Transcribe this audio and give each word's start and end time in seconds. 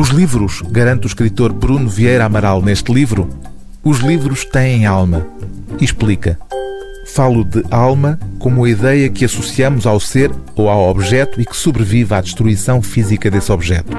Os 0.00 0.08
livros, 0.08 0.62
garante 0.62 1.04
o 1.04 1.08
escritor 1.08 1.52
Bruno 1.52 1.86
Vieira 1.86 2.24
Amaral 2.24 2.62
neste 2.62 2.90
livro, 2.90 3.28
os 3.84 3.98
livros 3.98 4.46
têm 4.46 4.86
alma. 4.86 5.26
Explica. 5.78 6.38
Falo 7.08 7.44
de 7.44 7.62
alma 7.70 8.18
como 8.38 8.64
a 8.64 8.70
ideia 8.70 9.10
que 9.10 9.26
associamos 9.26 9.86
ao 9.86 10.00
ser 10.00 10.30
ou 10.56 10.70
ao 10.70 10.88
objeto 10.88 11.38
e 11.38 11.44
que 11.44 11.54
sobrevive 11.54 12.14
à 12.14 12.22
destruição 12.22 12.80
física 12.80 13.30
desse 13.30 13.52
objeto. 13.52 13.94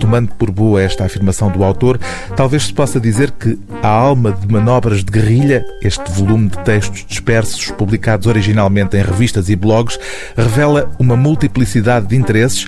Tomando 0.00 0.32
por 0.32 0.50
boa 0.50 0.82
esta 0.82 1.04
afirmação 1.04 1.48
do 1.50 1.62
autor, 1.62 2.00
talvez 2.34 2.64
se 2.64 2.72
possa 2.72 2.98
dizer 2.98 3.30
que 3.30 3.56
A 3.82 3.88
Alma 3.88 4.32
de 4.32 4.50
Manobras 4.50 5.04
de 5.04 5.12
Guerrilha, 5.12 5.64
este 5.82 6.10
volume 6.10 6.48
de 6.48 6.58
textos 6.64 7.04
dispersos 7.06 7.70
publicados 7.70 8.26
originalmente 8.26 8.96
em 8.96 9.02
revistas 9.02 9.48
e 9.48 9.54
blogs, 9.54 9.96
revela 10.34 10.90
uma 10.98 11.16
multiplicidade 11.16 12.06
de 12.06 12.16
interesses 12.16 12.66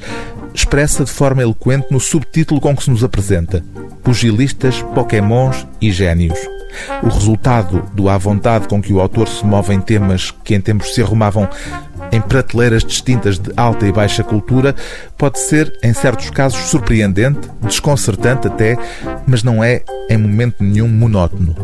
expressa 0.55 1.05
de 1.05 1.11
forma 1.11 1.43
eloquente 1.43 1.86
no 1.90 2.00
subtítulo 2.00 2.61
com 2.61 2.76
que 2.76 2.85
se 2.85 2.90
nos 2.90 3.04
apresenta: 3.04 3.64
Pugilistas, 4.03 4.82
Pokémons 4.95 5.67
e 5.81 5.90
Gênios. 5.90 6.39
O 7.03 7.09
resultado 7.09 7.85
do 7.93 8.09
à 8.09 8.17
vontade 8.17 8.67
com 8.67 8.81
que 8.81 8.93
o 8.93 9.00
autor 9.00 9.29
se 9.29 9.45
move 9.45 9.75
em 9.75 9.81
temas 9.81 10.31
que 10.31 10.54
em 10.54 10.61
tempos 10.61 10.95
se 10.95 11.03
arrumavam 11.03 11.49
em 12.11 12.21
prateleiras 12.21 12.85
distintas 12.85 13.39
de 13.39 13.50
alta 13.57 13.86
e 13.86 13.93
baixa 13.93 14.23
cultura 14.23 14.75
pode 15.17 15.39
ser, 15.39 15.73
em 15.82 15.95
certos 15.95 16.29
casos, 16.31 16.61
surpreendente, 16.68 17.40
desconcertante 17.62 18.46
até, 18.46 18.76
mas 19.26 19.43
não 19.43 19.64
é, 19.64 19.82
em 20.11 20.18
momento 20.18 20.62
nenhum, 20.62 20.89
monótono. 20.89 21.54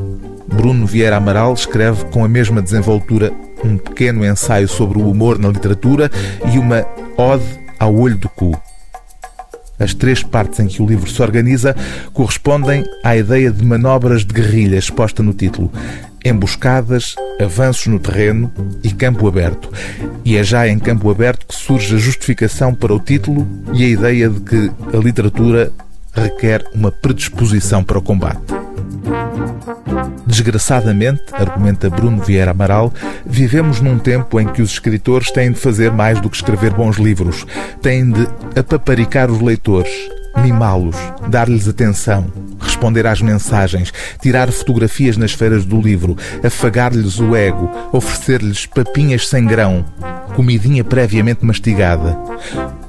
Bruno 0.46 0.86
Vieira 0.86 1.16
Amaral 1.16 1.52
escreve 1.52 2.06
com 2.06 2.24
a 2.24 2.28
mesma 2.28 2.62
desenvoltura 2.62 3.30
um 3.62 3.76
pequeno 3.76 4.24
ensaio 4.24 4.68
sobre 4.68 4.98
o 4.98 5.10
humor 5.10 5.38
na 5.38 5.48
literatura 5.48 6.10
e 6.52 6.58
uma 6.58 6.86
ode 7.16 7.44
ao 7.78 7.94
olho 7.94 8.16
do 8.16 8.28
cu. 8.28 8.58
As 9.78 9.94
três 9.94 10.22
partes 10.22 10.60
em 10.60 10.66
que 10.66 10.82
o 10.82 10.86
livro 10.86 11.10
se 11.10 11.22
organiza 11.22 11.74
correspondem 12.12 12.84
à 13.04 13.16
ideia 13.16 13.50
de 13.50 13.64
manobras 13.64 14.24
de 14.24 14.34
guerrilha 14.34 14.76
exposta 14.76 15.22
no 15.22 15.32
título. 15.32 15.70
Emboscadas, 16.24 17.14
avanços 17.40 17.86
no 17.86 17.98
terreno 17.98 18.52
e 18.82 18.90
campo 18.90 19.28
aberto. 19.28 19.70
E 20.24 20.36
é 20.36 20.42
já 20.42 20.66
em 20.68 20.78
campo 20.78 21.10
aberto 21.10 21.46
que 21.46 21.54
surge 21.54 21.94
a 21.94 21.98
justificação 21.98 22.74
para 22.74 22.92
o 22.92 23.00
título 23.00 23.46
e 23.72 23.84
a 23.84 23.88
ideia 23.88 24.28
de 24.28 24.40
que 24.40 24.70
a 24.92 24.96
literatura 24.96 25.72
requer 26.12 26.64
uma 26.74 26.90
predisposição 26.90 27.84
para 27.84 27.98
o 27.98 28.02
combate. 28.02 28.40
Desgraçadamente, 30.28 31.22
argumenta 31.32 31.88
Bruno 31.88 32.22
Vieira 32.22 32.50
Amaral, 32.50 32.92
vivemos 33.24 33.80
num 33.80 33.98
tempo 33.98 34.38
em 34.38 34.46
que 34.46 34.60
os 34.60 34.72
escritores 34.72 35.30
têm 35.30 35.50
de 35.52 35.58
fazer 35.58 35.90
mais 35.90 36.20
do 36.20 36.28
que 36.28 36.36
escrever 36.36 36.70
bons 36.70 36.98
livros. 36.98 37.46
Têm 37.80 38.10
de 38.10 38.28
apaparicar 38.54 39.30
os 39.30 39.40
leitores, 39.40 39.90
mimá-los, 40.42 40.96
dar-lhes 41.28 41.66
atenção, 41.66 42.30
responder 42.60 43.06
às 43.06 43.22
mensagens, 43.22 43.90
tirar 44.20 44.52
fotografias 44.52 45.16
nas 45.16 45.32
feiras 45.32 45.64
do 45.64 45.80
livro, 45.80 46.14
afagar-lhes 46.44 47.18
o 47.18 47.34
ego, 47.34 47.70
oferecer-lhes 47.90 48.66
papinhas 48.66 49.26
sem 49.26 49.46
grão, 49.46 49.82
comidinha 50.36 50.84
previamente 50.84 51.42
mastigada. 51.42 52.18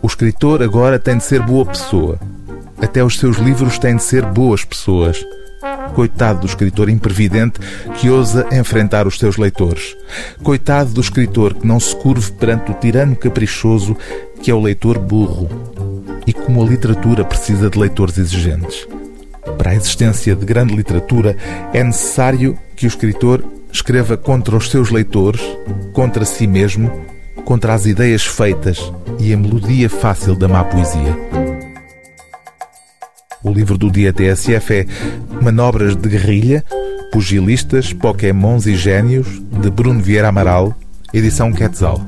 O 0.01 0.07
escritor 0.07 0.61
agora 0.61 0.99
tem 0.99 1.17
de 1.17 1.23
ser 1.23 1.41
boa 1.41 1.65
pessoa. 1.65 2.19
Até 2.81 3.01
os 3.01 3.17
seus 3.17 3.37
livros 3.37 3.79
têm 3.79 3.95
de 3.95 4.03
ser 4.03 4.25
boas 4.25 4.65
pessoas. 4.65 5.23
Coitado 5.93 6.41
do 6.41 6.45
escritor 6.45 6.89
imprevidente 6.89 7.59
que 7.99 8.09
ousa 8.09 8.47
enfrentar 8.51 9.07
os 9.07 9.17
seus 9.17 9.37
leitores. 9.37 9.95
Coitado 10.43 10.91
do 10.91 11.01
escritor 11.01 11.53
que 11.53 11.67
não 11.67 11.79
se 11.79 11.95
curve 11.95 12.31
perante 12.33 12.71
o 12.71 12.75
tirano 12.75 13.15
caprichoso 13.15 13.95
que 14.41 14.51
é 14.51 14.53
o 14.53 14.61
leitor 14.61 14.97
burro. 14.97 15.49
E 16.25 16.33
como 16.33 16.63
a 16.63 16.67
literatura 16.67 17.25
precisa 17.25 17.69
de 17.69 17.79
leitores 17.79 18.17
exigentes. 18.17 18.87
Para 19.57 19.71
a 19.71 19.75
existência 19.75 20.35
de 20.35 20.45
grande 20.45 20.75
literatura 20.75 21.35
é 21.73 21.83
necessário 21.83 22.57
que 22.75 22.85
o 22.85 22.87
escritor 22.87 23.43
escreva 23.71 24.17
contra 24.17 24.55
os 24.55 24.69
seus 24.69 24.89
leitores, 24.89 25.41
contra 25.93 26.25
si 26.25 26.47
mesmo, 26.47 26.91
contra 27.45 27.73
as 27.73 27.85
ideias 27.85 28.25
feitas 28.25 28.91
e 29.19 29.33
a 29.33 29.37
melodia 29.37 29.89
fácil 29.89 30.35
da 30.35 30.47
má 30.47 30.63
poesia. 30.63 31.28
O 33.41 33.51
livro 33.51 33.77
do 33.77 33.89
dia 33.89 34.11
TSF 34.11 34.73
é 34.73 34.85
Manobras 35.41 35.95
de 35.95 36.09
Guerrilha, 36.09 36.63
Pugilistas, 37.11 37.93
Pokémons 37.93 38.65
e 38.67 38.75
Gênios, 38.75 39.27
de 39.61 39.69
Bruno 39.69 40.01
Vieira 40.01 40.27
Amaral, 40.27 40.75
edição 41.13 41.51
Quetzal. 41.53 42.01